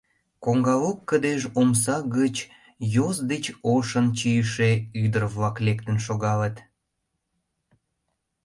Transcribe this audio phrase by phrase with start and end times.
[0.43, 2.35] Коҥга лук кыдеж омса гыч
[2.95, 4.71] йос деч ошын чийыше
[5.03, 6.55] ӱдыр-влак лектын шогалыт.